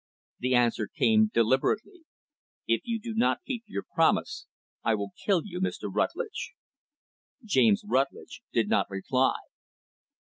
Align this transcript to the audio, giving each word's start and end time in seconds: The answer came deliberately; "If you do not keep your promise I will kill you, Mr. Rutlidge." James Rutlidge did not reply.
The 0.39 0.55
answer 0.55 0.87
came 0.87 1.29
deliberately; 1.31 2.05
"If 2.65 2.81
you 2.85 2.99
do 2.99 3.13
not 3.13 3.43
keep 3.45 3.65
your 3.67 3.83
promise 3.93 4.47
I 4.83 4.95
will 4.95 5.13
kill 5.27 5.43
you, 5.45 5.61
Mr. 5.61 5.93
Rutlidge." 5.93 6.53
James 7.43 7.83
Rutlidge 7.85 8.41
did 8.51 8.67
not 8.67 8.89
reply. 8.89 9.35